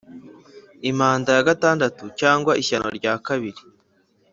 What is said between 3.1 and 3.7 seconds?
kabiri